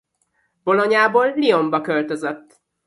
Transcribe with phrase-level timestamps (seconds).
[0.63, 2.59] Bolognából Lyonba költözött.